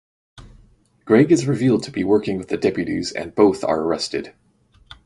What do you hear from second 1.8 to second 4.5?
to be working with the deputies and both are arrested.